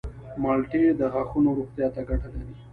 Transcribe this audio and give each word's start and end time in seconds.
مالټې 0.41 0.81
د 0.99 1.01
غاښونو 1.13 1.49
روغتیا 1.59 1.87
ته 1.95 2.01
ګټه 2.09 2.27
لري. 2.33 2.53